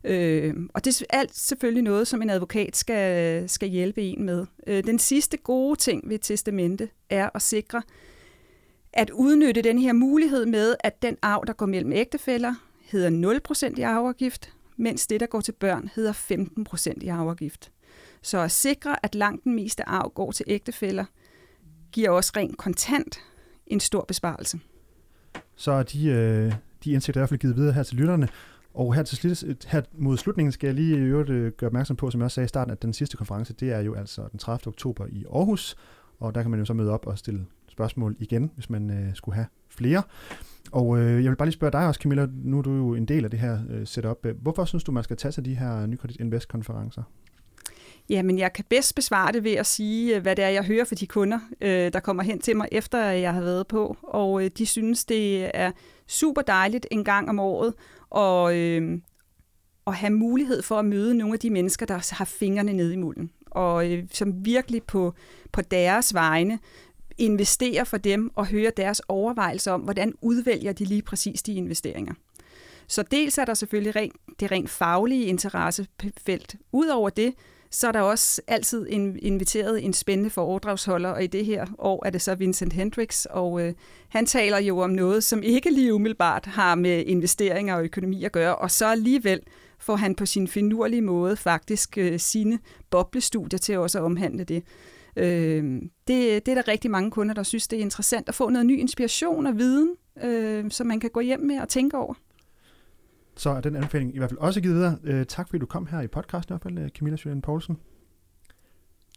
Øh, 0.03 0.53
og 0.73 0.85
det 0.85 1.01
er 1.01 1.05
alt 1.09 1.37
selvfølgelig 1.37 1.83
noget, 1.83 2.07
som 2.07 2.21
en 2.21 2.29
advokat 2.29 2.77
skal, 2.77 3.49
skal 3.49 3.69
hjælpe 3.69 4.01
en 4.01 4.25
med. 4.25 4.45
Øh, 4.67 4.83
den 4.83 4.99
sidste 4.99 5.37
gode 5.37 5.79
ting 5.79 6.09
ved 6.09 6.19
testamente 6.19 6.89
er 7.09 7.29
at 7.35 7.41
sikre, 7.41 7.81
at 8.93 9.09
udnytte 9.09 9.61
den 9.61 9.79
her 9.79 9.93
mulighed 9.93 10.45
med, 10.45 10.75
at 10.79 11.01
den 11.01 11.17
arv, 11.21 11.43
der 11.47 11.53
går 11.53 11.65
mellem 11.65 11.91
ægtefæller, 11.91 12.53
hedder 12.81 13.39
0% 13.69 13.79
i 13.79 13.81
arveafgift, 13.81 14.53
mens 14.77 15.07
det, 15.07 15.19
der 15.19 15.25
går 15.25 15.41
til 15.41 15.51
børn, 15.51 15.89
hedder 15.95 16.13
15% 16.13 16.93
i 17.01 17.07
arveafgift. 17.07 17.71
Så 18.21 18.39
at 18.39 18.51
sikre, 18.51 19.05
at 19.05 19.15
langt 19.15 19.43
den 19.43 19.55
meste 19.55 19.89
arv 19.89 20.11
går 20.15 20.31
til 20.31 20.45
ægtefæller, 20.47 21.05
giver 21.91 22.09
også 22.09 22.31
rent 22.35 22.57
kontant 22.57 23.19
en 23.67 23.79
stor 23.79 24.05
besparelse. 24.07 24.59
Så 25.55 25.71
er 25.71 25.83
de, 25.83 26.05
øh, 26.07 26.53
de 26.83 26.91
indsigter 26.91 27.19
i 27.19 27.21
hvert 27.21 27.29
fald 27.29 27.39
givet 27.39 27.55
videre 27.55 27.73
her 27.73 27.83
til 27.83 27.97
lytterne. 27.97 28.27
Og 28.73 28.93
her, 28.95 29.03
til 29.03 29.17
slut, 29.17 29.65
her 29.67 29.81
mod 29.93 30.17
slutningen 30.17 30.51
skal 30.51 30.67
jeg 30.67 30.75
lige 30.75 30.95
i 30.95 30.99
øvrigt 30.99 31.29
øh, 31.29 31.51
gøre 31.51 31.67
opmærksom 31.67 31.95
på, 31.95 32.11
som 32.11 32.21
jeg 32.21 32.25
også 32.25 32.35
sagde 32.35 32.45
i 32.45 32.47
starten, 32.47 32.71
at 32.71 32.81
den 32.81 32.93
sidste 32.93 33.17
konference, 33.17 33.53
det 33.53 33.71
er 33.71 33.79
jo 33.79 33.93
altså 33.93 34.27
den 34.31 34.39
30. 34.39 34.67
oktober 34.67 35.05
i 35.09 35.25
Aarhus, 35.33 35.75
og 36.19 36.35
der 36.35 36.41
kan 36.41 36.51
man 36.51 36.59
jo 36.59 36.65
så 36.65 36.73
møde 36.73 36.91
op 36.91 37.07
og 37.07 37.17
stille 37.17 37.45
spørgsmål 37.79 38.15
igen, 38.19 38.51
hvis 38.55 38.69
man 38.69 38.89
øh, 38.89 39.15
skulle 39.15 39.35
have 39.35 39.47
flere. 39.69 40.03
Og 40.71 40.99
øh, 40.99 41.23
jeg 41.23 41.29
vil 41.31 41.35
bare 41.35 41.47
lige 41.47 41.53
spørge 41.53 41.71
dig 41.71 41.87
også, 41.87 41.99
Camilla, 42.01 42.27
nu 42.31 42.57
er 42.57 42.61
du 42.61 42.75
jo 42.75 42.95
en 42.95 43.05
del 43.05 43.25
af 43.25 43.31
det 43.31 43.39
her 43.39 43.59
øh, 43.69 43.87
setup. 43.87 44.27
Hvorfor 44.41 44.65
synes 44.65 44.83
du, 44.83 44.91
man 44.91 45.03
skal 45.03 45.17
tage 45.17 45.31
sig 45.31 45.45
de 45.45 45.55
her 45.55 45.85
Nykredit 45.85 46.17
Invest-konferencer? 46.19 47.03
Jamen, 48.09 48.39
jeg 48.39 48.53
kan 48.53 48.65
bedst 48.69 48.95
besvare 48.95 49.31
det 49.31 49.43
ved 49.43 49.53
at 49.53 49.65
sige, 49.65 50.15
øh, 50.15 50.21
hvad 50.21 50.35
det 50.35 50.45
er, 50.45 50.49
jeg 50.49 50.63
hører 50.63 50.85
fra 50.85 50.95
de 50.95 51.07
kunder, 51.07 51.39
øh, 51.61 51.93
der 51.93 51.99
kommer 51.99 52.23
hen 52.23 52.39
til 52.39 52.57
mig, 52.57 52.67
efter 52.71 53.05
jeg 53.05 53.33
har 53.33 53.41
været 53.41 53.67
på. 53.67 53.97
Og 54.03 54.43
øh, 54.43 54.51
de 54.57 54.65
synes, 54.65 55.05
det 55.05 55.51
er 55.53 55.71
super 56.07 56.41
dejligt 56.41 56.87
en 56.91 57.03
gang 57.03 57.29
om 57.29 57.39
året 57.39 57.73
og, 58.09 58.57
øh, 58.57 58.99
at 59.87 59.95
have 59.95 60.13
mulighed 60.13 60.61
for 60.61 60.75
at 60.75 60.85
møde 60.85 61.17
nogle 61.17 61.33
af 61.33 61.39
de 61.39 61.49
mennesker, 61.49 61.85
der 61.85 62.13
har 62.15 62.25
fingrene 62.25 62.73
nede 62.73 62.93
i 62.93 62.97
mulden. 62.97 63.31
Og 63.51 63.91
øh, 63.91 64.03
som 64.11 64.45
virkelig 64.45 64.83
på, 64.83 65.13
på 65.51 65.61
deres 65.61 66.13
vegne 66.13 66.59
investere 67.19 67.85
for 67.85 67.97
dem 67.97 68.31
og 68.35 68.47
høre 68.47 68.71
deres 68.77 69.01
overvejelser 69.07 69.71
om, 69.71 69.81
hvordan 69.81 70.13
udvælger 70.21 70.73
de 70.73 70.85
lige 70.85 71.01
præcis 71.01 71.43
de 71.43 71.53
investeringer. 71.53 72.13
Så 72.87 73.03
dels 73.03 73.37
er 73.37 73.45
der 73.45 73.53
selvfølgelig 73.53 73.95
rent, 73.95 74.15
det 74.39 74.51
rent 74.51 74.69
faglige 74.69 75.25
interessefelt. 75.25 76.55
Udover 76.71 77.09
det, 77.09 77.33
så 77.71 77.87
er 77.87 77.91
der 77.91 78.01
også 78.01 78.41
altid 78.47 78.87
inviteret 79.21 79.85
en 79.85 79.93
spændende 79.93 80.29
foredragsholder, 80.29 81.09
og 81.09 81.23
i 81.23 81.27
det 81.27 81.45
her 81.45 81.65
år 81.77 82.05
er 82.05 82.09
det 82.09 82.21
så 82.21 82.35
Vincent 82.35 82.73
Hendricks, 82.73 83.25
og 83.25 83.61
øh, 83.61 83.73
han 84.09 84.25
taler 84.25 84.57
jo 84.57 84.79
om 84.79 84.89
noget, 84.89 85.23
som 85.23 85.43
ikke 85.43 85.73
lige 85.73 85.93
umiddelbart 85.93 86.45
har 86.45 86.75
med 86.75 87.03
investeringer 87.05 87.75
og 87.75 87.83
økonomi 87.83 88.23
at 88.23 88.31
gøre, 88.31 88.55
og 88.55 88.71
så 88.71 88.85
alligevel 88.85 89.41
får 89.79 89.95
han 89.95 90.15
på 90.15 90.25
sin 90.25 90.47
finurlige 90.47 91.01
måde 91.01 91.37
faktisk 91.37 91.97
øh, 91.97 92.19
sine 92.19 92.59
boblestudier 92.89 93.59
til 93.59 93.77
også 93.77 93.99
at 93.99 94.03
omhandle 94.03 94.43
det. 94.43 94.63
Øh, 95.15 95.81
det, 96.07 96.45
det 96.45 96.47
er 96.47 96.55
der 96.55 96.67
rigtig 96.67 96.91
mange 96.91 97.11
kunder, 97.11 97.33
der 97.33 97.43
synes, 97.43 97.67
det 97.67 97.79
er 97.79 97.81
interessant 97.81 98.29
at 98.29 98.35
få 98.35 98.49
noget 98.49 98.65
ny 98.65 98.79
inspiration 98.79 99.45
og 99.45 99.57
viden, 99.57 99.95
øh, 100.23 100.71
som 100.71 100.87
man 100.87 100.99
kan 100.99 101.09
gå 101.09 101.19
hjem 101.19 101.39
med 101.39 101.59
og 101.59 101.69
tænke 101.69 101.97
over. 101.97 102.13
Så 103.35 103.49
er 103.49 103.61
den 103.61 103.75
anbefaling 103.75 104.15
i 104.15 104.17
hvert 104.17 104.29
fald 104.29 104.39
også 104.39 104.61
givet 104.61 104.75
videre. 104.75 104.97
Øh, 105.03 105.25
tak 105.25 105.47
fordi 105.47 105.59
du 105.59 105.65
kom 105.65 105.87
her 105.87 106.01
i 106.01 106.07
podcasten 106.07 106.53
i 106.53 106.53
hvert 106.53 106.63
fald, 106.63 106.85
øh, 106.85 106.89
Camilla 106.89 107.17
Sjøen 107.17 107.41
Poulsen. 107.41 107.77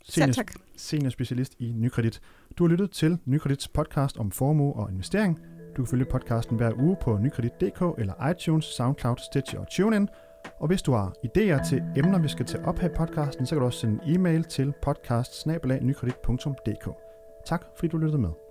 Senior, 0.04 0.32
tak. 0.32 0.52
Senior 0.76 1.10
specialist 1.10 1.54
i 1.58 1.72
Nykredit. 1.76 2.20
Du 2.58 2.64
har 2.64 2.68
lyttet 2.68 2.90
til 2.90 3.18
Nykredits 3.24 3.68
podcast 3.68 4.16
om 4.16 4.30
formue 4.30 4.72
og 4.72 4.90
investering. 4.90 5.38
Du 5.76 5.82
kan 5.82 5.86
følge 5.86 6.04
podcasten 6.04 6.56
hver 6.56 6.72
uge 6.78 6.96
på 7.02 7.18
nykredit.dk 7.18 7.98
eller 7.98 8.30
iTunes, 8.30 8.64
SoundCloud, 8.64 9.16
Stitcher 9.16 9.60
og 9.60 9.66
TuneIn. 9.70 10.08
Og 10.58 10.66
hvis 10.66 10.82
du 10.82 10.92
har 10.92 11.14
idéer 11.26 11.68
til 11.68 11.82
emner, 11.96 12.18
vi 12.18 12.28
skal 12.28 12.46
tage 12.46 12.64
op 12.64 12.78
her 12.78 12.88
i 12.88 12.92
podcasten, 12.96 13.46
så 13.46 13.54
kan 13.54 13.60
du 13.60 13.66
også 13.66 13.78
sende 13.78 14.00
en 14.06 14.14
e-mail 14.14 14.44
til 14.44 14.72
podcast 14.82 15.34
Tak 17.44 17.62
fordi 17.76 17.88
du 17.88 17.98
lyttede 17.98 18.22
med. 18.22 18.41